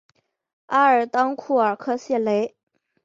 [0.65, 2.55] 阿尔当库尔科谢雷。